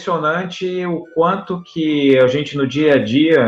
impressionante 0.00 0.86
o 0.86 1.04
quanto 1.14 1.62
que 1.62 2.18
a 2.18 2.26
gente 2.26 2.56
no 2.56 2.66
dia 2.66 2.94
a 2.94 3.04
dia, 3.04 3.38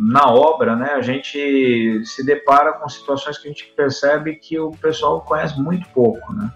na 0.00 0.30
obra, 0.30 0.76
né, 0.76 0.92
a 0.92 1.02
gente 1.02 2.02
se 2.04 2.24
depara 2.24 2.74
com 2.74 2.88
situações 2.88 3.36
que 3.36 3.48
a 3.48 3.50
gente 3.50 3.72
percebe 3.76 4.36
que 4.36 4.58
o 4.58 4.70
pessoal 4.70 5.20
conhece 5.20 5.60
muito 5.60 5.88
pouco, 5.88 6.32
né? 6.32 6.50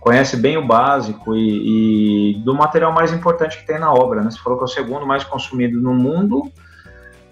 Conhece 0.00 0.36
bem 0.36 0.56
o 0.56 0.64
básico 0.64 1.34
e, 1.34 2.34
e 2.36 2.38
do 2.44 2.54
material 2.54 2.92
mais 2.92 3.12
importante 3.12 3.58
que 3.58 3.66
tem 3.66 3.78
na 3.78 3.92
obra, 3.92 4.22
né? 4.22 4.30
Você 4.30 4.38
falou 4.38 4.56
que 4.56 4.64
é 4.64 4.66
o 4.66 4.68
segundo 4.68 5.04
mais 5.04 5.24
consumido 5.24 5.80
no 5.80 5.94
mundo 5.94 6.44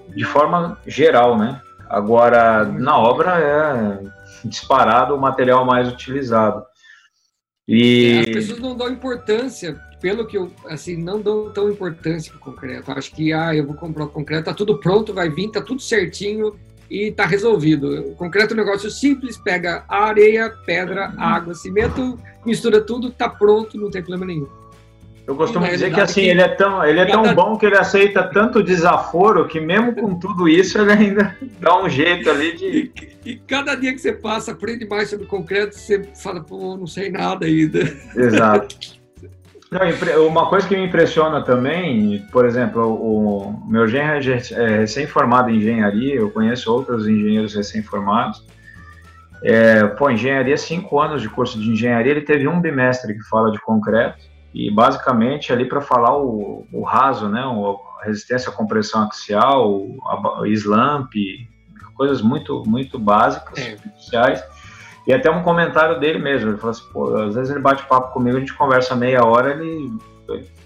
de 0.08 0.24
forma 0.24 0.76
geral, 0.84 1.38
né? 1.38 1.60
Agora, 1.88 2.64
na 2.64 2.98
obra 2.98 3.38
é 3.38 4.00
disparado 4.44 5.14
o 5.14 5.20
material 5.20 5.64
mais 5.64 5.88
utilizado. 5.88 6.64
E... 7.68 8.18
As 8.20 8.34
pessoas 8.34 8.58
não 8.58 8.76
dão 8.76 8.90
importância, 8.90 9.80
pelo 10.04 10.26
que 10.26 10.36
eu, 10.36 10.50
assim, 10.66 10.98
não 10.98 11.18
dão 11.18 11.50
tão 11.50 11.70
importância 11.70 12.30
para 12.30 12.36
o 12.38 12.52
concreto. 12.52 12.92
Acho 12.92 13.10
que, 13.10 13.32
ah, 13.32 13.56
eu 13.56 13.64
vou 13.64 13.74
comprar 13.74 14.04
o 14.04 14.08
concreto, 14.08 14.44
tá 14.44 14.52
tudo 14.52 14.76
pronto, 14.76 15.14
vai 15.14 15.30
vir, 15.30 15.50
tá 15.50 15.62
tudo 15.62 15.80
certinho 15.80 16.54
e 16.90 17.10
tá 17.10 17.24
resolvido. 17.24 18.10
O 18.10 18.14
concreto 18.14 18.52
é 18.52 18.54
um 18.54 18.58
negócio 18.58 18.90
simples, 18.90 19.38
pega 19.38 19.82
areia, 19.88 20.52
pedra, 20.66 21.14
água, 21.16 21.54
cimento, 21.54 22.18
mistura 22.44 22.82
tudo, 22.82 23.10
tá 23.10 23.30
pronto, 23.30 23.78
não 23.78 23.90
tem 23.90 24.02
problema 24.02 24.26
nenhum. 24.26 24.46
Eu 25.26 25.34
costumo 25.36 25.66
dizer 25.66 25.90
que 25.90 25.98
assim, 26.02 26.24
ele 26.24 26.42
é 26.42 26.48
tão, 26.48 26.84
ele 26.84 27.00
é 27.00 27.06
tão 27.06 27.22
cada... 27.22 27.34
bom 27.34 27.56
que 27.56 27.64
ele 27.64 27.78
aceita 27.78 28.24
tanto 28.24 28.62
desaforo 28.62 29.48
que 29.48 29.58
mesmo 29.58 29.94
com 29.94 30.18
tudo 30.18 30.46
isso 30.46 30.78
ele 30.78 30.92
ainda 30.92 31.34
dá 31.58 31.82
um 31.82 31.88
jeito 31.88 32.28
ali 32.28 32.54
de. 32.54 32.92
E, 33.24 33.30
e 33.30 33.36
cada 33.36 33.74
dia 33.74 33.94
que 33.94 34.00
você 34.00 34.12
passa, 34.12 34.52
aprende 34.52 34.86
mais 34.86 35.08
sobre 35.08 35.24
concreto, 35.24 35.78
você 35.78 36.06
fala, 36.22 36.42
pô, 36.42 36.76
não 36.76 36.86
sei 36.86 37.10
nada 37.10 37.46
ainda. 37.46 37.80
Exato. 38.14 38.76
Não, 39.74 40.28
uma 40.28 40.48
coisa 40.48 40.68
que 40.68 40.76
me 40.76 40.86
impressiona 40.86 41.42
também, 41.42 42.24
por 42.30 42.46
exemplo, 42.46 42.94
o, 42.94 43.66
meu 43.66 43.88
genro 43.88 44.20
é 44.52 44.76
recém-formado 44.76 45.50
em 45.50 45.56
engenharia, 45.56 46.14
eu 46.14 46.30
conheço 46.30 46.72
outros 46.72 47.08
engenheiros 47.08 47.56
recém-formados. 47.56 48.46
É, 49.42 49.84
pô, 49.88 50.08
engenharia, 50.08 50.56
cinco 50.56 51.00
anos 51.00 51.20
de 51.20 51.28
curso 51.28 51.58
de 51.58 51.68
engenharia, 51.68 52.12
ele 52.12 52.20
teve 52.20 52.46
um 52.46 52.60
bimestre 52.60 53.14
que 53.14 53.22
fala 53.24 53.50
de 53.50 53.58
concreto 53.60 54.24
e 54.54 54.70
basicamente 54.70 55.52
ali 55.52 55.64
para 55.64 55.80
falar 55.80 56.16
o, 56.16 56.64
o, 56.72 56.84
raso, 56.84 57.28
né, 57.28 57.40
a 57.40 58.06
resistência 58.06 58.50
à 58.50 58.52
compressão 58.52 59.02
axial, 59.02 59.72
o, 59.72 60.46
slump, 60.46 61.12
coisas 61.96 62.22
muito 62.22 62.62
muito 62.64 62.96
básicas, 62.96 63.58
é. 63.58 63.76
E 65.06 65.12
até 65.12 65.30
um 65.30 65.42
comentário 65.42 66.00
dele 66.00 66.18
mesmo, 66.18 66.50
ele 66.50 66.58
falou 66.58 66.70
assim, 66.70 66.84
pô, 66.92 67.16
às 67.16 67.34
vezes 67.34 67.50
ele 67.50 67.60
bate 67.60 67.86
papo 67.86 68.12
comigo, 68.12 68.36
a 68.36 68.40
gente 68.40 68.54
conversa 68.54 68.96
meia 68.96 69.24
hora, 69.24 69.50
ele, 69.50 69.92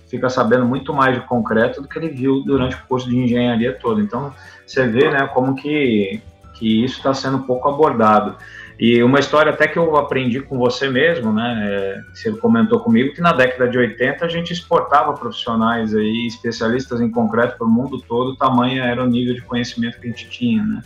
fica 0.09 0.29
sabendo 0.31 0.65
muito 0.65 0.93
mais 0.93 1.15
de 1.15 1.27
concreto 1.27 1.83
do 1.83 1.89
que 1.89 1.99
ele 1.99 2.09
viu 2.09 2.43
durante 2.45 2.77
o 2.77 2.87
curso 2.87 3.09
de 3.09 3.17
engenharia 3.17 3.73
todo. 3.75 4.01
Então, 4.01 4.33
você 4.67 4.87
vê, 4.87 5.11
né, 5.11 5.27
como 5.35 5.55
que, 5.55 6.21
que 6.55 6.85
isso 6.85 6.99
está 6.99 7.13
sendo 7.13 7.41
pouco 7.41 7.69
abordado. 7.69 8.37
E 8.79 9.03
uma 9.03 9.19
história 9.19 9.51
até 9.51 9.67
que 9.67 9.77
eu 9.77 9.97
aprendi 9.97 10.41
com 10.41 10.57
você 10.57 10.89
mesmo, 10.89 11.33
né? 11.33 11.69
É, 11.69 12.01
você 12.15 12.31
comentou 12.31 12.79
comigo 12.79 13.13
que 13.13 13.21
na 13.21 13.33
década 13.33 13.69
de 13.69 13.77
80 13.77 14.25
a 14.25 14.29
gente 14.29 14.53
exportava 14.53 15.15
profissionais 15.15 15.93
aí, 15.97 16.29
especialistas 16.29 17.01
em 17.01 17.11
concreto 17.11 17.59
para 17.59 17.67
o 17.67 17.71
mundo 17.71 18.01
todo, 18.01 18.37
tamanho 18.37 18.81
era 18.85 19.03
o 19.03 19.07
nível 19.07 19.35
de 19.35 19.43
conhecimento 19.43 19.99
que 19.99 20.07
a 20.07 20.11
gente 20.11 20.31
tinha, 20.31 20.63
né? 20.63 20.83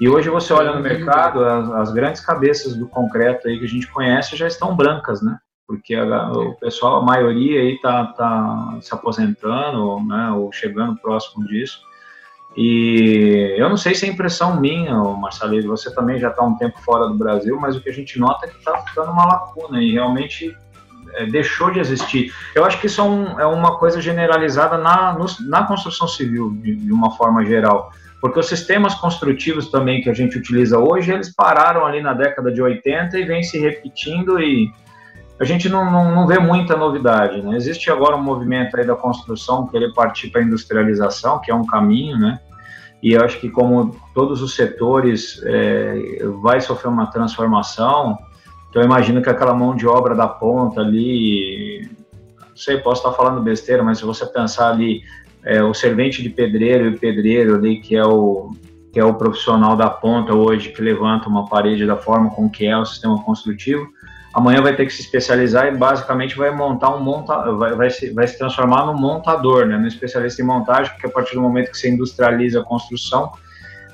E 0.00 0.08
hoje 0.08 0.30
você 0.30 0.52
olha 0.52 0.72
no 0.72 0.80
mercado, 0.80 1.44
as, 1.44 1.70
as 1.70 1.92
grandes 1.92 2.24
cabeças 2.24 2.74
do 2.74 2.88
concreto 2.88 3.46
aí 3.46 3.58
que 3.58 3.66
a 3.66 3.68
gente 3.68 3.86
conhece 3.86 4.34
já 4.34 4.46
estão 4.46 4.74
brancas, 4.74 5.20
né? 5.20 5.38
Porque 5.66 5.94
a, 5.94 6.32
o 6.32 6.54
pessoal, 6.54 7.02
a 7.02 7.04
maioria 7.04 7.60
aí 7.60 7.78
tá, 7.80 8.06
tá 8.06 8.78
se 8.80 8.94
aposentando, 8.94 10.00
né? 10.06 10.30
Ou 10.30 10.50
chegando 10.50 11.00
próximo 11.00 11.46
disso. 11.46 11.80
E 12.56 13.54
eu 13.56 13.68
não 13.68 13.76
sei 13.76 13.94
se 13.94 14.06
é 14.06 14.08
impressão 14.08 14.60
minha, 14.60 14.94
Marcelo, 14.94 15.62
você 15.68 15.94
também 15.94 16.18
já 16.18 16.30
está 16.30 16.42
um 16.42 16.56
tempo 16.56 16.80
fora 16.80 17.06
do 17.06 17.14
Brasil, 17.14 17.58
mas 17.60 17.76
o 17.76 17.80
que 17.80 17.90
a 17.90 17.92
gente 17.92 18.18
nota 18.18 18.46
é 18.46 18.48
que 18.48 18.56
está 18.56 18.76
ficando 18.78 19.12
uma 19.12 19.24
lacuna 19.24 19.80
e 19.80 19.92
realmente 19.92 20.56
é, 21.14 21.26
deixou 21.26 21.70
de 21.70 21.78
existir. 21.78 22.32
Eu 22.54 22.64
acho 22.64 22.80
que 22.80 22.86
isso 22.86 23.00
é, 23.00 23.04
um, 23.04 23.40
é 23.40 23.46
uma 23.46 23.78
coisa 23.78 24.00
generalizada 24.00 24.76
na, 24.78 25.12
no, 25.12 25.26
na 25.48 25.64
construção 25.64 26.08
civil, 26.08 26.50
de, 26.56 26.74
de, 26.74 26.92
uma 26.92 27.12
forma 27.12 27.44
geral. 27.44 27.92
Porque 28.20 28.38
os 28.38 28.46
sistemas 28.46 28.94
construtivos 28.94 29.70
também 29.70 30.02
que 30.02 30.10
a 30.10 30.14
gente 30.14 30.36
utiliza 30.36 30.78
hoje, 30.78 31.10
eles 31.10 31.34
pararam 31.34 31.86
ali 31.86 32.02
na 32.02 32.12
década 32.12 32.52
de 32.52 32.60
80 32.60 33.18
e 33.18 33.24
vem 33.24 33.42
se 33.42 33.58
repetindo 33.58 34.38
e 34.38 34.70
a 35.40 35.44
gente 35.44 35.70
não, 35.70 35.90
não, 35.90 36.14
não 36.14 36.26
vê 36.26 36.38
muita 36.38 36.76
novidade. 36.76 37.40
Né? 37.40 37.56
Existe 37.56 37.90
agora 37.90 38.14
um 38.14 38.22
movimento 38.22 38.76
aí 38.76 38.86
da 38.86 38.94
construção 38.94 39.66
querer 39.66 39.94
partir 39.94 40.28
para 40.28 40.42
a 40.42 40.44
industrialização, 40.44 41.40
que 41.40 41.50
é 41.50 41.54
um 41.54 41.64
caminho, 41.64 42.18
né? 42.18 42.38
E 43.02 43.14
eu 43.14 43.24
acho 43.24 43.40
que 43.40 43.48
como 43.48 43.96
todos 44.14 44.42
os 44.42 44.54
setores 44.54 45.40
é, 45.46 46.18
vai 46.42 46.60
sofrer 46.60 46.90
uma 46.90 47.06
transformação, 47.06 48.18
então 48.68 48.82
eu 48.82 48.86
imagino 48.86 49.22
que 49.22 49.30
aquela 49.30 49.54
mão 49.54 49.74
de 49.74 49.86
obra 49.86 50.14
da 50.14 50.28
ponta 50.28 50.82
ali, 50.82 51.90
não 52.38 52.54
sei, 52.54 52.76
posso 52.76 53.00
estar 53.00 53.16
falando 53.16 53.42
besteira, 53.42 53.82
mas 53.82 53.96
se 53.96 54.04
você 54.04 54.26
pensar 54.26 54.68
ali, 54.68 55.02
é, 55.44 55.62
o 55.62 55.72
servente 55.74 56.22
de 56.22 56.30
pedreiro 56.30 56.86
e 56.86 56.88
o 56.94 56.98
pedreiro 56.98 57.54
ali, 57.54 57.80
que 57.80 57.96
é 57.96 58.04
o, 58.04 58.50
que 58.92 58.98
é 58.98 59.04
o 59.04 59.14
profissional 59.14 59.76
da 59.76 59.88
ponta 59.88 60.34
hoje, 60.34 60.70
que 60.70 60.82
levanta 60.82 61.28
uma 61.28 61.48
parede 61.48 61.86
da 61.86 61.96
forma 61.96 62.30
com 62.30 62.48
que 62.48 62.66
é 62.66 62.76
o 62.76 62.84
sistema 62.84 63.22
construtivo, 63.22 63.86
amanhã 64.34 64.60
vai 64.62 64.74
ter 64.74 64.86
que 64.86 64.92
se 64.92 65.02
especializar 65.02 65.66
e 65.66 65.76
basicamente 65.76 66.36
vai 66.36 66.50
montar 66.50 66.94
um 66.94 67.00
monta, 67.00 67.52
vai, 67.52 67.74
vai, 67.74 67.90
se, 67.90 68.12
vai 68.12 68.26
se 68.26 68.38
transformar 68.38 68.86
num 68.86 68.96
montador, 68.96 69.66
né, 69.66 69.76
no 69.76 69.86
especialista 69.86 70.42
em 70.42 70.44
montagem, 70.44 70.92
porque 70.92 71.06
a 71.06 71.10
partir 71.10 71.34
do 71.34 71.42
momento 71.42 71.70
que 71.70 71.78
você 71.78 71.90
industrializa 71.90 72.60
a 72.60 72.64
construção, 72.64 73.32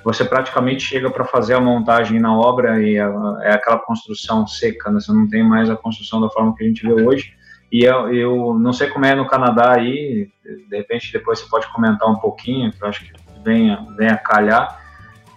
você 0.05 0.25
praticamente 0.25 0.85
chega 0.85 1.11
para 1.11 1.25
fazer 1.25 1.55
a 1.55 1.61
montagem 1.61 2.21
na 2.21 2.37
obra 2.37 2.81
e 2.81 2.97
é, 2.97 3.09
é 3.43 3.53
aquela 3.53 3.79
construção 3.79 4.47
seca, 4.47 4.91
né, 4.91 5.01
você 5.01 5.13
não 5.13 5.29
tem 5.29 5.43
mais 5.43 5.71
a 5.71 5.77
construção 5.77 6.21
da 6.21 6.31
forma 6.31 6.55
que 6.55 6.65
a 6.65 6.67
gente 6.67 6.87
vê 6.87 6.93
hoje. 6.93 7.33
E 7.71 7.85
eu, 7.85 8.15
eu 8.15 8.59
não 8.59 8.73
sei 8.73 8.89
como 8.89 9.05
é 9.05 9.15
no 9.15 9.27
Canadá 9.27 9.75
aí, 9.75 10.29
de 10.69 10.77
repente 10.77 11.13
depois 11.13 11.41
você 11.41 11.49
pode 11.49 11.73
comentar 11.73 12.09
um 12.09 12.17
pouquinho, 12.17 12.73
que 12.73 12.83
eu 12.83 12.89
acho 12.89 13.05
que 13.05 13.13
vem, 13.45 13.77
vem 13.97 14.09
a 14.09 14.17
calhar, 14.17 14.81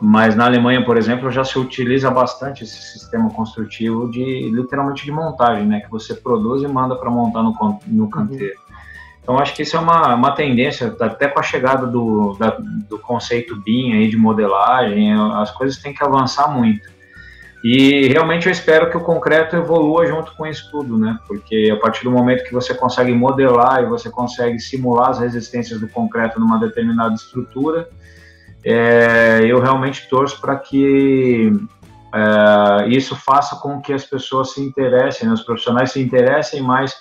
mas 0.01 0.35
na 0.35 0.45
Alemanha, 0.45 0.83
por 0.85 0.95
exemplo, 0.97 1.29
já 1.29 1.43
se 1.43 1.59
utiliza 1.59 2.09
bastante 2.09 2.63
esse 2.63 2.81
sistema 2.81 3.29
construtivo 3.31 4.09
de 4.09 4.49
literalmente 4.49 5.03
de 5.03 5.11
montagem, 5.11 5.65
né? 5.65 5.81
Que 5.81 5.91
você 5.91 6.13
produz 6.13 6.63
e 6.63 6.67
manda 6.67 6.95
para 6.95 7.09
montar 7.09 7.43
no, 7.43 7.53
no 7.85 8.03
uhum. 8.03 8.09
canteiro. 8.09 8.55
Uhum. 8.57 8.69
Então 9.21 9.37
acho 9.37 9.53
que 9.53 9.63
isso 9.63 9.75
é 9.75 9.79
uma, 9.79 10.15
uma 10.15 10.31
tendência, 10.31 10.95
até 11.01 11.27
com 11.27 11.39
a 11.39 11.43
chegada 11.43 11.85
do, 11.85 12.35
da, 12.39 12.57
do 12.87 12.97
conceito 12.97 13.57
BIM 13.57 13.93
aí 13.93 14.09
de 14.09 14.15
modelagem, 14.15 15.13
as 15.13 15.51
coisas 15.51 15.77
têm 15.77 15.93
que 15.93 16.03
avançar 16.03 16.47
muito. 16.47 16.89
E 17.63 18.07
realmente 18.07 18.45
eu 18.45 18.51
espero 18.51 18.89
que 18.89 18.95
o 18.95 19.01
concreto 19.01 19.55
evolua 19.55 20.05
junto 20.05 20.33
com 20.35 20.47
isso 20.47 20.69
tudo, 20.71 20.97
né? 20.97 21.19
Porque 21.27 21.69
a 21.73 21.77
partir 21.77 22.05
do 22.05 22.11
momento 22.11 22.45
que 22.45 22.53
você 22.53 22.73
consegue 22.73 23.11
modelar 23.11 23.83
e 23.83 23.85
você 23.85 24.09
consegue 24.09 24.59
simular 24.59 25.09
as 25.09 25.19
resistências 25.19 25.79
do 25.79 25.87
concreto 25.89 26.39
numa 26.39 26.57
determinada 26.57 27.13
estrutura, 27.15 27.89
é, 28.63 29.41
eu 29.43 29.59
realmente 29.59 30.07
torço 30.07 30.39
para 30.39 30.55
que 30.55 31.51
é, 32.13 32.87
isso 32.87 33.13
faça 33.15 33.57
com 33.57 33.81
que 33.81 33.91
as 33.91 34.05
pessoas 34.05 34.53
se 34.53 34.61
interessem, 34.61 35.27
né, 35.27 35.33
os 35.33 35.43
profissionais 35.43 35.91
se 35.91 36.01
interessem 36.01 36.61
mais 36.61 36.95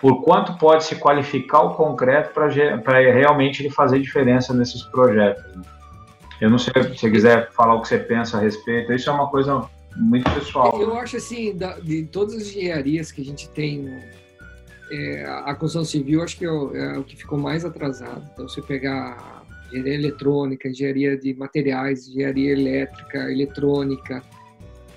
por 0.00 0.22
quanto 0.22 0.56
pode 0.58 0.84
se 0.84 0.96
qualificar 0.96 1.60
o 1.60 1.74
concreto 1.74 2.32
para 2.32 2.98
realmente 2.98 3.62
ele 3.62 3.70
fazer 3.70 4.00
diferença 4.00 4.52
nesses 4.52 4.82
projetos. 4.82 5.44
Né? 5.54 5.62
Eu 6.40 6.50
não 6.50 6.58
sei 6.58 6.72
se 6.82 6.88
você 6.88 7.08
quiser 7.08 7.52
falar 7.52 7.74
o 7.74 7.82
que 7.82 7.86
você 7.86 7.98
pensa 7.98 8.36
a 8.36 8.40
respeito, 8.40 8.92
isso 8.92 9.08
é 9.08 9.12
uma 9.12 9.28
coisa 9.28 9.62
muito 9.96 10.30
pessoal. 10.30 10.80
Eu 10.80 10.96
acho 10.96 11.16
assim, 11.16 11.56
da, 11.56 11.78
de 11.78 12.04
todas 12.04 12.34
as 12.34 12.42
engenharias 12.48 13.12
que 13.12 13.20
a 13.20 13.24
gente 13.24 13.48
tem, 13.50 13.88
é, 14.90 15.24
a 15.24 15.54
construção 15.54 15.84
civil 15.84 16.22
acho 16.22 16.36
que 16.36 16.44
é 16.44 16.50
o, 16.50 16.74
é 16.74 16.98
o 16.98 17.04
que 17.04 17.16
ficou 17.16 17.38
mais 17.38 17.64
atrasado. 17.64 18.28
Então, 18.32 18.48
se 18.48 18.60
pegar 18.62 19.42
engenharia 19.68 19.94
eletrônica, 19.94 20.68
engenharia 20.68 21.16
de 21.16 21.34
materiais, 21.34 22.08
engenharia 22.08 22.52
elétrica, 22.52 23.30
eletrônica, 23.30 24.22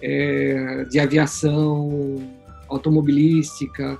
é, 0.01 0.83
de 0.89 0.99
aviação, 0.99 2.17
automobilística. 2.67 3.97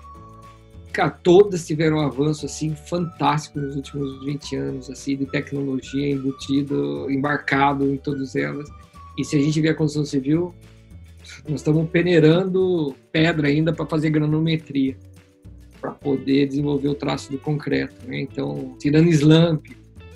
Cara, 0.92 1.10
todas 1.10 1.66
tiveram 1.66 1.98
um 1.98 2.02
avanço 2.02 2.46
assim 2.46 2.76
fantástico 2.76 3.60
nos 3.60 3.76
últimos 3.76 4.24
20 4.24 4.56
anos, 4.56 4.90
assim, 4.90 5.18
de 5.18 5.26
tecnologia 5.26 6.10
embutido, 6.10 7.10
embarcado 7.10 7.90
em 7.90 7.98
todas 7.98 8.36
elas. 8.36 8.70
E 9.18 9.24
se 9.24 9.36
a 9.36 9.42
gente 9.42 9.60
vê 9.60 9.70
a 9.70 9.76
construção 9.76 10.06
civil, 10.06 10.54
nós 11.48 11.60
estamos 11.62 11.90
peneirando 11.90 12.96
pedra 13.12 13.48
ainda 13.48 13.74
para 13.74 13.86
fazer 13.86 14.10
granometria, 14.10 14.96
para 15.80 15.92
poder 15.92 16.48
desenvolver 16.48 16.90
o 16.90 16.96
traço 16.96 17.32
do 17.32 17.38
concreto. 17.38 17.96
Né? 18.08 18.22
Então, 18.22 18.76
tirando 18.80 19.10
slump, 19.10 19.68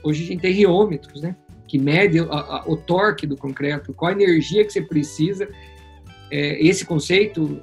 Hoje 0.01 0.23
a 0.23 0.27
gente 0.27 0.41
tem 0.41 0.53
riômetros, 0.53 1.21
né? 1.21 1.35
Que 1.67 1.77
mede 1.77 2.19
a, 2.19 2.23
a, 2.23 2.63
o 2.65 2.77
torque 2.77 3.27
do 3.27 3.35
concreto, 3.35 3.93
qual 3.93 4.09
a 4.09 4.13
energia 4.13 4.63
que 4.63 4.71
você 4.71 4.81
precisa. 4.81 5.47
É, 6.31 6.65
esse 6.65 6.85
conceito 6.85 7.61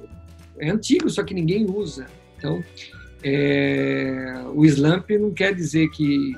é 0.59 0.69
antigo, 0.69 1.09
só 1.09 1.23
que 1.23 1.33
ninguém 1.33 1.65
usa. 1.65 2.05
Então, 2.37 2.63
É, 3.23 4.43
o 4.53 4.63
slump 4.63 5.09
não 5.17 5.31
quer 5.31 5.51
dizer 5.53 5.89
que 5.89 6.35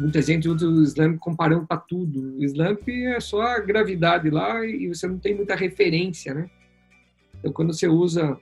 muita 0.00 0.22
gente 0.22 0.48
usa 0.48 0.66
o 0.66 0.82
slump 0.82 1.18
comparando 1.18 1.66
para 1.66 1.76
tudo. 1.76 2.38
O 2.38 2.44
slump 2.44 2.88
é 2.88 3.20
só 3.20 3.42
a 3.42 3.60
gravidade 3.60 4.30
lá 4.30 4.64
e 4.64 4.88
você 4.88 5.06
não 5.06 5.18
tem 5.18 5.34
muita 5.34 5.54
referência, 5.54 6.32
né? 6.32 6.48
Então, 7.38 7.52
quando 7.52 7.72
você 7.74 7.86
usa 7.86 8.36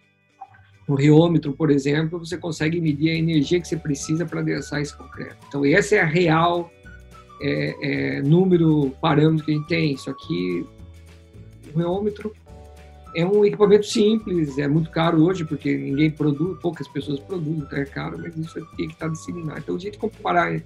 o 0.86 0.94
riômetro, 0.94 1.52
por 1.52 1.70
exemplo, 1.70 2.18
você 2.18 2.38
consegue 2.38 2.80
medir 2.80 3.10
a 3.10 3.14
energia 3.14 3.60
que 3.60 3.66
você 3.66 3.76
precisa 3.76 4.24
para 4.24 4.40
adensar 4.40 4.80
esse 4.80 4.96
concreto. 4.96 5.36
Então, 5.48 5.66
esse 5.66 5.96
é 5.96 6.00
a 6.00 6.06
real 6.06 6.70
é, 7.42 7.74
é, 7.82 8.22
número, 8.22 8.90
parâmetro 9.00 9.44
que 9.44 9.52
a 9.52 9.54
gente 9.54 9.68
tem. 9.68 9.92
Isso 9.92 10.08
aqui, 10.08 10.64
o 11.74 11.78
riômetro 11.78 12.32
é 13.16 13.26
um 13.26 13.44
equipamento 13.44 13.86
simples, 13.86 14.58
é 14.58 14.68
muito 14.68 14.90
caro 14.90 15.24
hoje, 15.24 15.44
porque 15.44 15.76
ninguém 15.76 16.10
produz, 16.10 16.58
poucas 16.60 16.86
pessoas 16.86 17.18
produzem, 17.18 17.64
então 17.64 17.78
é 17.78 17.84
caro, 17.84 18.16
mas 18.18 18.36
isso 18.36 18.54
tem 18.76 18.86
que 18.86 18.94
estar 18.94 19.08
disseminado. 19.08 19.58
Então, 19.58 19.74
a 19.74 19.78
gente 19.78 19.98
comparar 19.98 20.60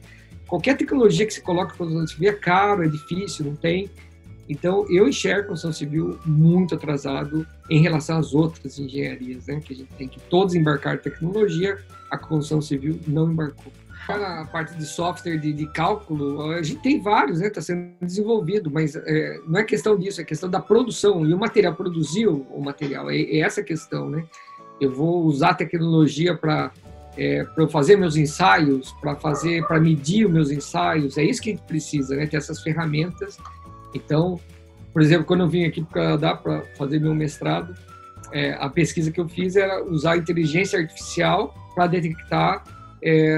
qualquer 0.53 0.77
tecnologia 0.77 1.25
que 1.25 1.33
se 1.33 1.41
coloca 1.41 1.69
para 1.69 1.79
construção 1.79 2.07
civil 2.07 2.29
é 2.29 2.35
caro, 2.35 2.85
é 2.85 2.87
difícil, 2.87 3.47
não 3.47 3.57
tem. 3.57 3.89
Então, 4.47 4.85
eu 4.91 5.09
enxergo 5.09 5.41
a 5.41 5.45
construção 5.45 5.73
civil 5.73 6.19
muito 6.27 6.75
atrasado 6.75 7.47
em 7.71 7.81
relação 7.81 8.19
às 8.19 8.35
outras 8.35 8.79
engenharias, 8.79 9.47
né? 9.47 9.63
Que 9.65 9.73
a 9.73 9.77
gente 9.77 9.95
tem 9.95 10.07
que 10.07 10.21
todos 10.21 10.55
embarcar 10.55 10.99
tecnologia, 10.99 11.79
a 12.11 12.19
construção 12.19 12.61
civil 12.61 13.01
não 13.07 13.33
embarcou. 13.33 13.73
A 14.07 14.45
parte 14.45 14.77
de 14.77 14.85
software 14.85 15.39
de, 15.39 15.55
de 15.55 15.67
cálculo, 15.73 16.51
a 16.51 16.63
gente 16.63 16.83
tem 16.83 17.01
vários, 17.01 17.41
né? 17.41 17.47
Está 17.47 17.63
sendo 17.63 17.95
desenvolvido, 18.03 18.71
mas 18.71 18.95
é, 18.95 19.41
não 19.47 19.59
é 19.59 19.65
questão 19.65 19.97
disso, 19.97 20.21
é 20.21 20.25
questão 20.25 20.51
da 20.51 20.61
produção. 20.61 21.25
E 21.25 21.33
o 21.33 21.39
material 21.39 21.75
produziu 21.75 22.47
o 22.51 22.63
material, 22.63 23.09
é, 23.09 23.17
é 23.17 23.39
essa 23.39 23.63
questão, 23.63 24.11
né? 24.11 24.23
Eu 24.79 24.93
vou 24.93 25.25
usar 25.25 25.55
tecnologia 25.55 26.37
para 26.37 26.71
é, 27.17 27.45
para 27.45 27.69
fazer 27.69 27.97
meus 27.97 28.17
ensaios, 28.17 28.93
para 29.01 29.15
fazer, 29.17 29.67
para 29.67 29.81
medir 29.81 30.27
os 30.27 30.33
meus 30.33 30.51
ensaios. 30.51 31.19
É 31.19 31.25
isso 31.25 31.43
que 31.43 31.51
a 31.51 31.53
gente 31.55 31.65
precisa, 31.65 32.17
né? 32.17 32.27
Ter 32.27 32.37
essas 32.37 32.63
ferramentas. 32.63 33.39
Então, 33.95 34.41
por 34.93 35.03
exemplo, 35.03 35.25
quando 35.25 35.41
eu 35.41 35.49
vim 35.49 35.65
aqui 35.65 35.83
para 35.83 35.91
o 35.91 35.93
Canadá 35.93 36.35
para 36.35 36.63
fazer 36.77 36.99
meu 37.01 37.15
mestrado, 37.15 37.75
é, 38.33 38.55
a 38.55 38.69
pesquisa 38.69 39.11
que 39.11 39.21
eu 39.21 39.29
fiz 39.29 39.57
era 39.57 39.85
usar 39.85 40.17
inteligência 40.17 40.79
artificial 40.79 41.55
para 41.75 41.87
detectar 41.87 42.65
é, 43.03 43.37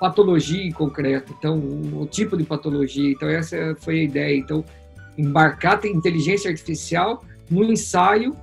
patologia 0.00 0.62
em 0.62 0.72
concreto, 0.72 1.34
então 1.38 1.58
o 1.58 2.06
tipo 2.06 2.36
de 2.36 2.44
patologia. 2.44 3.10
Então 3.10 3.28
essa 3.28 3.76
foi 3.80 4.00
a 4.00 4.02
ideia. 4.02 4.36
Então 4.36 4.64
embarcar 5.16 5.80
a 5.82 5.88
inteligência 5.88 6.50
artificial 6.50 7.24
no 7.50 7.64
ensaio 7.64 8.36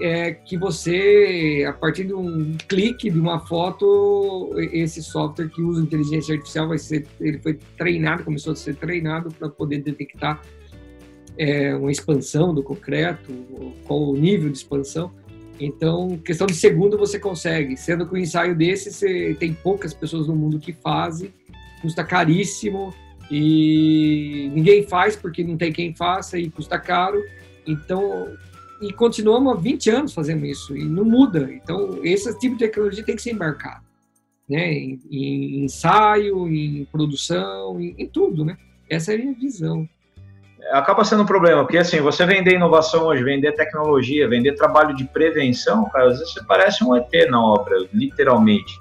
é 0.00 0.32
que 0.32 0.56
você, 0.56 1.64
a 1.68 1.72
partir 1.72 2.04
de 2.04 2.14
um 2.14 2.56
clique 2.68 3.10
de 3.10 3.18
uma 3.18 3.40
foto, 3.46 4.50
esse 4.72 5.02
software 5.02 5.48
que 5.48 5.62
usa 5.62 5.82
inteligência 5.82 6.34
artificial 6.34 6.68
vai 6.68 6.78
ser, 6.78 7.06
ele 7.20 7.38
foi 7.38 7.58
treinado, 7.76 8.24
começou 8.24 8.52
a 8.52 8.56
ser 8.56 8.76
treinado 8.76 9.30
para 9.30 9.48
poder 9.48 9.78
detectar 9.78 10.40
é, 11.36 11.74
uma 11.74 11.90
expansão 11.90 12.54
do 12.54 12.62
concreto, 12.62 13.32
qual 13.86 14.10
o 14.10 14.16
nível 14.16 14.50
de 14.50 14.58
expansão. 14.58 15.12
Então, 15.58 16.18
questão 16.18 16.46
de 16.46 16.54
segundo 16.54 16.96
você 16.96 17.18
consegue, 17.18 17.76
sendo 17.76 18.06
que 18.06 18.14
o 18.14 18.16
ensaio 18.16 18.56
desse 18.56 18.92
você 18.92 19.36
tem 19.38 19.52
poucas 19.52 19.92
pessoas 19.92 20.26
no 20.26 20.34
mundo 20.34 20.58
que 20.58 20.72
fazem, 20.72 21.32
custa 21.82 22.02
caríssimo 22.02 22.94
e 23.30 24.50
ninguém 24.54 24.82
faz 24.82 25.16
porque 25.16 25.44
não 25.44 25.56
tem 25.56 25.72
quem 25.72 25.94
faça 25.94 26.38
e 26.38 26.50
custa 26.50 26.78
caro. 26.78 27.22
Então, 27.66 28.28
e 28.80 28.92
continuamos 28.92 29.52
há 29.52 29.56
20 29.56 29.90
anos 29.90 30.14
fazendo 30.14 30.44
isso 30.46 30.76
e 30.76 30.84
não 30.84 31.04
muda. 31.04 31.50
Então, 31.52 32.00
esse 32.02 32.36
tipo 32.38 32.56
de 32.56 32.66
tecnologia 32.66 33.04
tem 33.04 33.16
que 33.16 33.22
ser 33.22 33.32
embarcado, 33.32 33.84
né? 34.48 34.72
Em, 34.72 35.00
em 35.10 35.64
ensaio, 35.64 36.48
em 36.48 36.86
produção, 36.90 37.80
em, 37.80 37.94
em, 37.98 38.06
tudo, 38.06 38.44
né? 38.44 38.56
Essa 38.88 39.12
é 39.12 39.16
a 39.16 39.18
minha 39.18 39.34
visão. 39.34 39.88
Acaba 40.72 41.04
sendo 41.04 41.22
um 41.22 41.26
problema, 41.26 41.62
porque 41.62 41.78
assim, 41.78 42.00
você 42.00 42.24
vender 42.24 42.54
inovação 42.54 43.06
hoje, 43.06 43.24
vender 43.24 43.52
tecnologia, 43.52 44.28
vender 44.28 44.54
trabalho 44.54 44.94
de 44.94 45.04
prevenção, 45.04 45.88
cara, 45.90 46.10
às 46.10 46.18
vezes 46.18 46.34
você 46.34 46.44
parece 46.44 46.84
um 46.84 46.94
ET 46.94 47.10
na 47.28 47.42
obra, 47.42 47.76
literalmente 47.92 48.78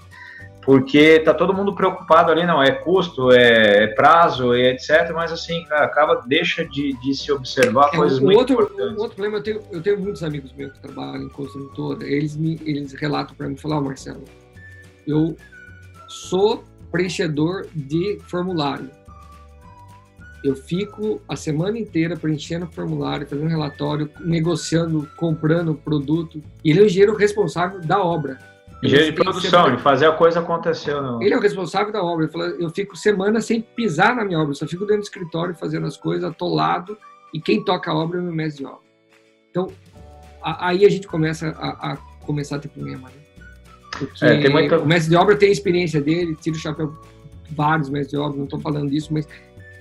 porque 0.70 1.20
tá 1.22 1.34
todo 1.34 1.52
mundo 1.52 1.74
preocupado 1.74 2.32
ali, 2.32 2.46
não, 2.46 2.62
é 2.62 2.70
custo, 2.70 3.32
é, 3.32 3.86
é 3.86 3.88
prazo, 3.88 4.54
é 4.54 4.70
etc, 4.70 5.12
mas 5.16 5.32
assim, 5.32 5.64
cara, 5.64 5.84
acaba, 5.84 6.24
deixa 6.28 6.64
de, 6.64 6.94
de 7.02 7.16
se 7.16 7.32
observar 7.32 7.90
é, 7.92 7.98
coisas 7.98 8.20
muito 8.20 8.38
outro, 8.38 8.54
importantes. 8.54 8.96
Um 8.96 9.02
outro 9.02 9.16
problema, 9.16 9.38
eu 9.38 9.42
tenho, 9.42 9.62
eu 9.72 9.82
tenho 9.82 10.00
muitos 10.00 10.22
amigos 10.22 10.54
meus 10.54 10.72
que 10.74 10.80
trabalham 10.80 11.24
em 11.24 11.30
construtora, 11.30 12.06
eles, 12.06 12.38
me, 12.38 12.62
eles 12.64 12.94
relatam 12.94 13.36
para 13.36 13.50
mim, 13.50 13.58
falar, 13.58 13.80
oh, 13.80 13.82
Marcelo, 13.82 14.24
eu 15.08 15.36
sou 16.08 16.64
preenchedor 16.92 17.66
de 17.74 18.20
formulário. 18.28 18.92
Eu 20.44 20.56
fico 20.56 21.20
a 21.28 21.36
semana 21.36 21.80
inteira 21.80 22.16
preenchendo 22.16 22.68
formulário, 22.68 23.26
fazendo 23.26 23.48
relatório, 23.48 24.08
negociando, 24.20 25.10
comprando 25.18 25.74
produto. 25.74 26.44
E 26.64 26.70
ele 26.70 26.80
é 26.80 26.84
o 26.84 26.86
engenheiro 26.86 27.16
responsável 27.16 27.82
da 27.82 28.02
obra. 28.02 28.38
Engenheiro 28.82 29.12
de 29.12 29.22
produção, 29.22 29.76
de 29.76 29.82
fazer 29.82 30.06
a 30.06 30.12
coisa 30.14 30.40
acontecer. 30.40 30.94
Não. 30.94 31.22
Ele 31.22 31.34
é 31.34 31.38
o 31.38 31.42
responsável 31.42 31.92
da 31.92 32.02
obra. 32.02 32.26
Ele 32.26 32.32
fala, 32.32 32.46
eu 32.46 32.70
fico 32.70 32.96
semana 32.96 33.42
sem 33.42 33.62
pisar 33.62 34.16
na 34.16 34.24
minha 34.24 34.40
obra, 34.40 34.54
só 34.54 34.66
fico 34.66 34.86
dentro 34.86 35.02
do 35.02 35.04
escritório 35.04 35.54
fazendo 35.54 35.86
as 35.86 35.98
coisas, 35.98 36.24
atolado, 36.24 36.98
e 37.34 37.42
quem 37.42 37.64
toca 37.64 37.92
a 37.92 37.96
obra 37.96 38.18
é 38.18 38.22
o 38.22 38.24
meu 38.24 38.34
mestre 38.34 38.64
de 38.64 38.70
obra. 38.70 38.90
Então, 39.52 39.68
a, 40.42 40.70
aí 40.70 40.86
a 40.86 40.90
gente 40.90 41.08
começa 41.08 41.50
a, 41.50 41.92
a, 41.92 41.98
começar 42.26 42.56
a 42.56 42.60
ter 42.60 42.70
problema. 42.70 43.10
Né? 43.10 43.16
Porque 43.92 44.26
é, 44.26 44.50
muita... 44.50 44.80
o 44.80 44.88
mestre 44.88 45.10
de 45.10 45.18
obra 45.18 45.36
tem 45.36 45.50
a 45.50 45.52
experiência 45.52 46.02
dele, 46.02 46.36
tira 46.36 46.56
o 46.56 46.60
chapéu 46.60 46.98
vários 47.52 47.90
mestres 47.90 48.12
de 48.12 48.18
obra, 48.18 48.38
não 48.38 48.46
estou 48.46 48.62
falando 48.62 48.90
disso, 48.90 49.12
mas 49.12 49.28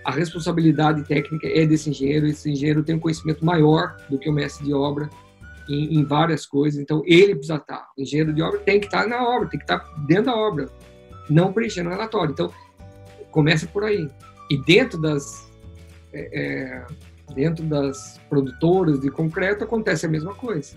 a 0.04 0.10
responsabilidade 0.10 1.04
técnica 1.04 1.46
é 1.46 1.66
desse 1.66 1.90
engenheiro, 1.90 2.26
esse 2.26 2.50
engenheiro 2.50 2.82
tem 2.82 2.96
um 2.96 2.98
conhecimento 2.98 3.44
maior 3.44 3.96
do 4.08 4.18
que 4.18 4.28
o 4.28 4.32
mestre 4.32 4.64
de 4.64 4.72
obra, 4.72 5.08
em, 5.68 5.98
em, 5.98 6.04
várias 6.04 6.46
coisas. 6.46 6.80
Então, 6.80 7.02
ele 7.04 7.34
precisa 7.34 7.56
estar. 7.56 7.88
O 7.96 8.02
engenheiro 8.02 8.32
de 8.32 8.42
obra 8.42 8.58
tem 8.60 8.80
que 8.80 8.86
estar 8.86 9.06
na 9.06 9.22
obra, 9.22 9.48
tem 9.48 9.58
que 9.58 9.64
estar 9.64 9.78
dentro 10.06 10.26
da 10.26 10.36
obra, 10.36 10.68
não 11.28 11.52
preenchendo 11.52 11.88
o 11.88 11.92
relatório. 11.92 12.32
Então, 12.32 12.52
começa 13.30 13.66
por 13.66 13.84
aí. 13.84 14.08
E 14.50 14.56
dentro 14.64 15.00
das 15.00 15.48
é, 16.12 16.30
é, 16.32 16.86
dentro 17.34 17.64
das 17.64 18.18
produtoras 18.28 19.00
de 19.00 19.10
concreto 19.10 19.64
acontece 19.64 20.06
a 20.06 20.08
mesma 20.08 20.34
coisa. 20.34 20.76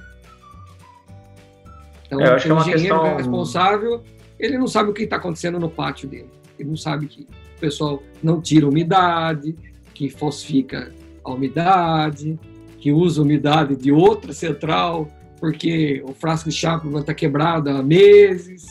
Então, 2.05 2.19
é, 2.19 2.33
o 2.33 2.38
engenheiro 2.38 2.60
é 2.60 2.74
questão... 2.74 3.05
é 3.05 3.15
responsável, 3.15 4.03
ele 4.38 4.57
não 4.57 4.67
sabe 4.67 4.89
o 4.89 4.93
que 4.93 5.03
está 5.03 5.15
acontecendo 5.15 5.60
no 5.60 5.69
pátio 5.69 6.10
dele. 6.10 6.29
Ele 6.60 6.69
não 6.69 6.77
sabe 6.77 7.07
que 7.07 7.21
o 7.57 7.60
pessoal 7.60 8.03
não 8.21 8.41
tira 8.41 8.67
umidade, 8.67 9.55
que 9.93 10.10
falsifica 10.10 10.93
a 11.24 11.31
umidade, 11.31 12.38
que 12.81 12.91
usa 12.91 13.21
umidade 13.21 13.75
de 13.75 13.91
outra 13.91 14.33
central, 14.33 15.07
porque 15.39 16.01
o 16.03 16.13
frasco 16.13 16.50
de 16.50 16.55
Chapman 16.55 17.00
está 17.00 17.13
quebrado 17.13 17.69
há 17.69 17.83
meses. 17.83 18.65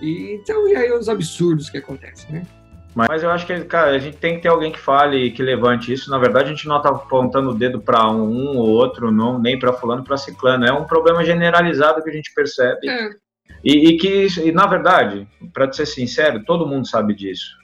E, 0.00 0.34
então, 0.34 0.66
e 0.66 0.74
aí 0.74 0.90
os 0.90 1.08
absurdos 1.08 1.68
que 1.68 1.78
acontecem, 1.78 2.32
né? 2.32 2.42
Mas 2.94 3.22
eu 3.22 3.30
acho 3.30 3.46
que, 3.46 3.58
cara, 3.64 3.92
a 3.92 3.98
gente 3.98 4.18
tem 4.18 4.36
que 4.36 4.42
ter 4.42 4.48
alguém 4.48 4.72
que 4.72 4.78
fale, 4.78 5.30
que 5.30 5.42
levante 5.42 5.92
isso. 5.92 6.10
Na 6.10 6.18
verdade, 6.18 6.46
a 6.46 6.48
gente 6.48 6.68
não 6.68 6.76
está 6.76 6.90
apontando 6.90 7.50
o 7.50 7.54
dedo 7.54 7.80
para 7.80 8.10
um, 8.10 8.22
um, 8.22 8.58
ou 8.58 8.68
outro, 8.68 9.10
não, 9.10 9.38
nem 9.38 9.58
para 9.58 9.72
fulano, 9.72 10.04
para 10.04 10.18
ciclano. 10.18 10.66
É 10.66 10.72
um 10.72 10.84
problema 10.84 11.24
generalizado 11.24 12.02
que 12.02 12.10
a 12.10 12.12
gente 12.12 12.34
percebe. 12.34 12.88
É. 12.88 13.10
E, 13.64 13.88
e, 13.88 13.96
que, 13.96 14.26
e, 14.44 14.52
na 14.52 14.66
verdade, 14.66 15.26
para 15.54 15.72
ser 15.72 15.86
sincero, 15.86 16.44
todo 16.44 16.66
mundo 16.66 16.86
sabe 16.86 17.14
disso. 17.14 17.56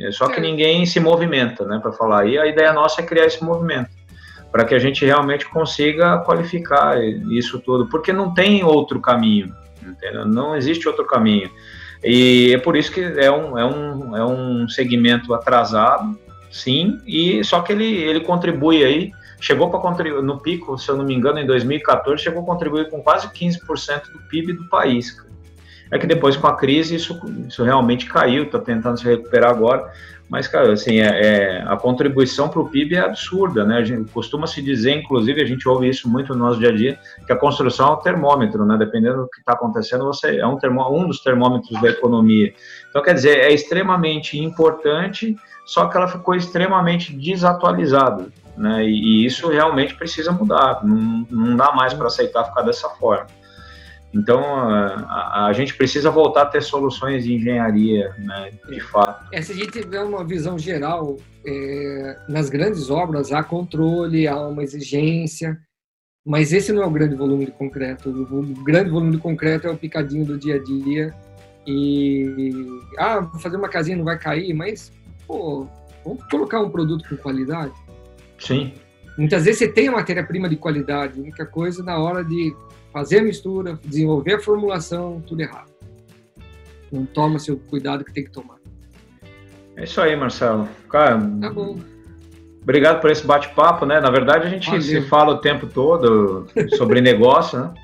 É 0.00 0.10
só 0.10 0.28
que 0.28 0.38
é. 0.38 0.42
ninguém 0.42 0.84
se 0.84 1.00
movimenta, 1.00 1.64
né, 1.64 1.78
para 1.78 1.92
falar. 1.92 2.26
E 2.26 2.38
a 2.38 2.46
ideia 2.46 2.72
nossa 2.72 3.00
é 3.00 3.04
criar 3.06 3.26
esse 3.26 3.42
movimento 3.42 3.95
para 4.56 4.64
que 4.64 4.74
a 4.74 4.78
gente 4.78 5.04
realmente 5.04 5.46
consiga 5.46 6.16
qualificar 6.20 6.96
isso 7.30 7.58
tudo, 7.60 7.90
porque 7.90 8.10
não 8.10 8.32
tem 8.32 8.64
outro 8.64 8.98
caminho, 9.02 9.54
entendeu? 9.86 10.24
não 10.24 10.56
existe 10.56 10.88
outro 10.88 11.04
caminho. 11.04 11.50
E 12.02 12.54
é 12.54 12.58
por 12.58 12.74
isso 12.74 12.90
que 12.90 13.02
é 13.02 13.30
um, 13.30 13.58
é 13.58 13.66
um, 13.66 14.16
é 14.16 14.24
um 14.24 14.66
segmento 14.66 15.34
atrasado, 15.34 16.18
sim, 16.50 16.98
e 17.06 17.44
só 17.44 17.60
que 17.60 17.70
ele, 17.70 17.84
ele 17.84 18.20
contribui 18.20 18.82
aí, 18.82 19.12
chegou 19.38 19.68
para 19.68 19.78
contribuir, 19.78 20.22
no 20.22 20.40
pico, 20.40 20.78
se 20.78 20.88
eu 20.88 20.96
não 20.96 21.04
me 21.04 21.12
engano, 21.12 21.38
em 21.38 21.44
2014, 21.44 22.22
chegou 22.22 22.42
a 22.42 22.46
contribuir 22.46 22.88
com 22.88 23.02
quase 23.02 23.28
15% 23.28 24.10
do 24.10 24.20
PIB 24.20 24.54
do 24.54 24.66
país. 24.70 25.22
É 25.90 25.98
que 25.98 26.06
depois 26.06 26.36
com 26.36 26.46
a 26.46 26.56
crise 26.56 26.96
isso, 26.96 27.20
isso 27.46 27.62
realmente 27.62 28.06
caiu, 28.06 28.44
está 28.44 28.58
tentando 28.58 28.98
se 28.98 29.04
recuperar 29.04 29.50
agora, 29.50 29.90
mas, 30.28 30.48
cara, 30.48 30.72
assim, 30.72 30.98
é, 30.98 31.06
é 31.06 31.62
a 31.66 31.76
contribuição 31.76 32.48
para 32.48 32.60
o 32.60 32.68
PIB 32.68 32.96
é 32.96 33.00
absurda, 33.00 33.64
né? 33.64 33.78
A 33.78 33.84
gente 33.84 34.10
costuma 34.10 34.46
se 34.46 34.60
dizer, 34.60 34.92
inclusive, 34.92 35.40
a 35.40 35.44
gente 35.44 35.68
ouve 35.68 35.88
isso 35.88 36.08
muito 36.08 36.34
no 36.34 36.44
nosso 36.44 36.58
dia 36.58 36.70
a 36.70 36.72
dia, 36.74 36.98
que 37.24 37.32
a 37.32 37.36
construção 37.36 37.88
é 37.88 37.92
um 37.92 38.00
termômetro, 38.00 38.66
né? 38.66 38.76
Dependendo 38.76 39.18
do 39.18 39.28
que 39.28 39.38
está 39.38 39.52
acontecendo, 39.52 40.04
você 40.04 40.38
é 40.38 40.46
um, 40.46 40.58
termô, 40.58 40.90
um 40.90 41.06
dos 41.06 41.20
termômetros 41.20 41.80
da 41.80 41.90
economia. 41.90 42.52
Então, 42.90 43.02
quer 43.02 43.14
dizer, 43.14 43.38
é 43.38 43.52
extremamente 43.52 44.36
importante, 44.36 45.36
só 45.64 45.86
que 45.86 45.96
ela 45.96 46.08
ficou 46.08 46.34
extremamente 46.34 47.14
desatualizada, 47.14 48.26
né? 48.56 48.84
E, 48.84 49.22
e 49.22 49.26
isso 49.26 49.48
realmente 49.48 49.94
precisa 49.94 50.32
mudar. 50.32 50.84
Não, 50.84 51.24
não 51.30 51.56
dá 51.56 51.72
mais 51.72 51.94
para 51.94 52.08
aceitar 52.08 52.44
ficar 52.44 52.62
dessa 52.62 52.88
forma. 52.88 53.26
Então, 54.16 54.42
a, 54.42 55.46
a, 55.46 55.52
gente 55.52 55.74
precisa 55.74 56.10
voltar 56.10 56.42
a 56.42 56.46
ter 56.46 56.62
soluções 56.62 57.24
de 57.24 57.34
engenharia, 57.34 58.14
né, 58.18 58.50
de 58.68 58.80
fato. 58.80 59.28
É, 59.30 59.42
se 59.42 59.52
a 59.52 59.54
gente 59.54 59.72
tiver 59.72 60.00
uma 60.02 60.24
visão 60.24 60.58
geral, 60.58 61.16
é, 61.44 62.18
nas 62.28 62.48
grandes 62.48 62.88
obras 62.88 63.30
há 63.30 63.42
controle, 63.42 64.26
há 64.26 64.38
uma 64.38 64.62
exigência, 64.62 65.58
mas 66.24 66.52
esse 66.52 66.72
não 66.72 66.82
é 66.82 66.86
o 66.86 66.90
grande 66.90 67.14
volume 67.14 67.44
de 67.44 67.52
concreto. 67.52 68.08
O 68.08 68.42
grande 68.64 68.90
volume 68.90 69.12
de 69.12 69.18
concreto 69.18 69.66
é 69.66 69.70
o 69.70 69.76
picadinho 69.76 70.24
do 70.24 70.38
dia 70.38 70.56
a 70.56 70.58
dia. 70.58 71.14
E, 71.66 72.64
ah, 72.98 73.20
vou 73.20 73.40
fazer 73.40 73.56
uma 73.56 73.68
casinha 73.68 73.96
não 73.96 74.04
vai 74.04 74.18
cair, 74.18 74.54
mas, 74.54 74.92
pô, 75.26 75.68
vamos 76.04 76.24
colocar 76.30 76.60
um 76.60 76.70
produto 76.70 77.08
com 77.08 77.16
qualidade? 77.16 77.72
Sim. 78.38 78.72
Muitas 79.18 79.44
vezes 79.44 79.58
você 79.58 79.68
tem 79.68 79.88
a 79.88 79.92
matéria-prima 79.92 80.48
de 80.48 80.56
qualidade, 80.56 81.18
a 81.18 81.22
única 81.22 81.46
coisa 81.46 81.82
na 81.82 81.98
hora 81.98 82.24
de 82.24 82.54
fazer 82.96 83.18
a 83.18 83.22
mistura, 83.22 83.78
desenvolver 83.84 84.36
a 84.36 84.40
formulação, 84.40 85.22
tudo 85.26 85.42
errado. 85.42 85.70
Não 86.90 87.04
toma 87.04 87.38
seu 87.38 87.58
cuidado 87.58 88.02
que 88.02 88.10
tem 88.10 88.24
que 88.24 88.30
tomar. 88.30 88.56
É 89.76 89.84
isso 89.84 90.00
aí, 90.00 90.16
Marcelo. 90.16 90.66
Cara, 90.88 91.20
tá 91.38 91.50
bom. 91.50 91.78
Obrigado 92.62 93.02
por 93.02 93.10
esse 93.10 93.26
bate-papo, 93.26 93.84
né? 93.84 94.00
Na 94.00 94.10
verdade, 94.10 94.46
a 94.46 94.48
gente 94.48 94.68
Valeu. 94.68 94.80
se 94.80 95.02
fala 95.02 95.34
o 95.34 95.38
tempo 95.42 95.66
todo 95.66 96.46
sobre 96.78 97.02
negócio, 97.04 97.58
né? 97.60 97.74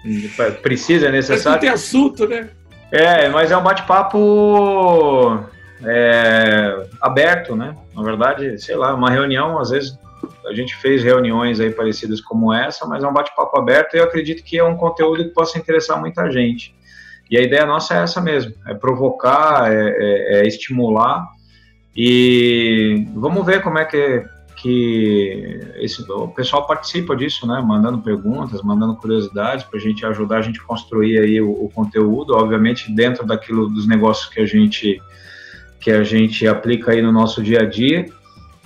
Precisa, 0.62 1.08
é 1.08 1.12
necessário. 1.12 1.60
Tem 1.60 1.68
assunto, 1.68 2.26
né? 2.26 2.48
É, 2.90 3.28
mas 3.28 3.50
é 3.50 3.56
um 3.56 3.62
bate-papo 3.62 5.44
é, 5.84 6.86
aberto, 7.02 7.54
né? 7.54 7.76
Na 7.94 8.02
verdade, 8.02 8.58
sei 8.58 8.76
lá, 8.76 8.94
uma 8.94 9.10
reunião, 9.10 9.58
às 9.58 9.68
vezes 9.68 9.94
a 10.46 10.54
gente 10.54 10.76
fez 10.76 11.02
reuniões 11.02 11.60
aí 11.60 11.70
parecidas 11.70 12.20
como 12.20 12.52
essa, 12.52 12.86
mas 12.86 13.02
é 13.02 13.08
um 13.08 13.12
bate-papo 13.12 13.58
aberto 13.58 13.94
e 13.94 13.98
eu 13.98 14.04
acredito 14.04 14.44
que 14.44 14.58
é 14.58 14.64
um 14.64 14.76
conteúdo 14.76 15.24
que 15.24 15.30
possa 15.30 15.58
interessar 15.58 16.00
muita 16.00 16.30
gente. 16.30 16.74
E 17.30 17.38
a 17.38 17.40
ideia 17.40 17.64
nossa 17.64 17.94
é 17.94 18.02
essa 18.02 18.20
mesmo, 18.20 18.52
é 18.66 18.74
provocar, 18.74 19.72
é, 19.72 19.76
é, 19.76 20.40
é 20.40 20.46
estimular 20.46 21.26
e 21.96 23.06
vamos 23.14 23.44
ver 23.44 23.62
como 23.62 23.78
é 23.78 23.84
que 23.84 24.24
que 24.62 25.58
esse, 25.78 26.08
o 26.12 26.28
pessoal 26.28 26.64
participa 26.68 27.16
disso, 27.16 27.48
né? 27.48 27.60
Mandando 27.60 27.98
perguntas, 27.98 28.62
mandando 28.62 28.94
curiosidades 28.94 29.64
para 29.64 29.76
a 29.76 29.82
gente 29.82 30.06
ajudar 30.06 30.38
a 30.38 30.42
gente 30.42 30.60
a 30.60 30.62
construir 30.62 31.18
aí 31.18 31.40
o, 31.40 31.50
o, 31.50 31.68
conteúdo, 31.68 32.32
obviamente 32.36 32.94
dentro 32.94 33.26
daquilo 33.26 33.68
dos 33.68 33.88
negócios 33.88 34.32
que 34.32 34.40
a 34.40 34.46
gente 34.46 35.02
que 35.80 35.90
a 35.90 36.04
gente 36.04 36.46
aplica 36.46 36.92
aí 36.92 37.02
no 37.02 37.10
nosso 37.10 37.42
dia 37.42 37.62
a 37.62 37.64
dia. 37.68 38.06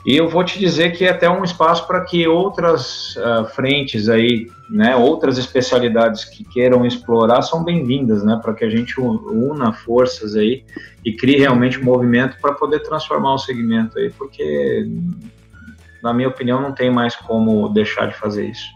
E 0.06 0.16
eu 0.16 0.28
vou 0.28 0.44
te 0.44 0.58
dizer 0.58 0.92
que 0.92 1.04
é 1.04 1.10
até 1.10 1.28
um 1.28 1.42
espaço 1.42 1.86
para 1.86 2.04
que 2.04 2.28
outras 2.28 3.16
uh, 3.16 3.44
frentes 3.46 4.08
aí, 4.08 4.46
né, 4.70 4.94
outras 4.94 5.36
especialidades 5.36 6.24
que 6.24 6.44
queiram 6.44 6.86
explorar 6.86 7.42
são 7.42 7.64
bem-vindas, 7.64 8.22
né, 8.22 8.38
para 8.40 8.54
que 8.54 8.64
a 8.64 8.70
gente 8.70 9.00
una 9.00 9.72
forças 9.72 10.36
aí 10.36 10.64
e 11.04 11.12
crie 11.12 11.38
realmente 11.38 11.80
um 11.80 11.84
movimento 11.84 12.36
para 12.40 12.52
poder 12.52 12.80
transformar 12.80 13.34
o 13.34 13.38
segmento 13.38 13.98
aí, 13.98 14.10
porque 14.10 14.86
na 16.06 16.14
minha 16.14 16.28
opinião, 16.28 16.60
não 16.60 16.72
tem 16.72 16.88
mais 16.88 17.16
como 17.16 17.68
deixar 17.68 18.06
de 18.06 18.14
fazer 18.14 18.46
isso. 18.46 18.66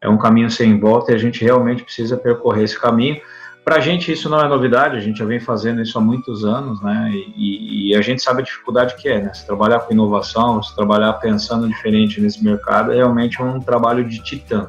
É 0.00 0.08
um 0.08 0.16
caminho 0.16 0.50
sem 0.50 0.78
volta 0.78 1.12
e 1.12 1.14
a 1.14 1.18
gente 1.18 1.44
realmente 1.44 1.82
precisa 1.82 2.16
percorrer 2.16 2.64
esse 2.64 2.78
caminho. 2.78 3.20
Para 3.64 3.76
a 3.76 3.80
gente 3.80 4.12
isso 4.12 4.28
não 4.28 4.38
é 4.40 4.46
novidade, 4.46 4.96
a 4.96 5.00
gente 5.00 5.18
já 5.18 5.24
vem 5.24 5.40
fazendo 5.40 5.80
isso 5.80 5.96
há 5.96 6.00
muitos 6.00 6.44
anos, 6.44 6.82
né? 6.82 7.10
E, 7.34 7.90
e, 7.90 7.96
a 7.96 8.02
gente 8.02 8.22
sabe 8.22 8.42
a 8.42 8.44
dificuldade 8.44 8.94
que 8.96 9.08
é, 9.08 9.22
né? 9.22 9.32
Se 9.32 9.46
trabalhar 9.46 9.80
com 9.80 9.92
inovação, 9.92 10.62
se 10.62 10.74
trabalhar 10.76 11.14
pensando 11.14 11.66
diferente 11.66 12.20
nesse 12.20 12.44
mercado, 12.44 12.92
é 12.92 12.96
realmente 12.96 13.42
um 13.42 13.58
trabalho 13.60 14.06
de 14.06 14.22
titã. 14.22 14.68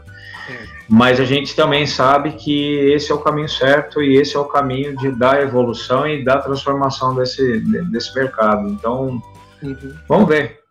É. 0.50 0.66
Mas 0.88 1.20
a 1.20 1.26
gente 1.26 1.56
também 1.56 1.86
sabe 1.86 2.32
que 2.32 2.78
esse 2.94 3.12
é 3.12 3.16
o 3.16 3.20
caminho 3.20 3.50
certo 3.50 4.02
e 4.02 4.16
esse 4.16 4.38
é 4.38 4.40
o 4.40 4.46
caminho 4.46 4.96
de 4.96 5.12
da 5.12 5.42
evolução 5.42 6.08
e 6.08 6.24
da 6.24 6.38
transformação 6.38 7.14
desse, 7.16 7.60
desse 7.92 8.16
mercado. 8.16 8.70
Então, 8.70 9.22
uhum. 9.62 9.94
vamos 10.08 10.30
ver 10.30 10.65